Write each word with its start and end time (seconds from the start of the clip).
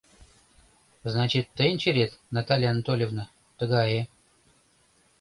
Значит, 1.11 1.45
тыйын 1.57 1.77
черет, 1.81 2.11
Наталья 2.37 2.71
Анатольевна, 2.71 3.25
тыгае. 3.57 4.01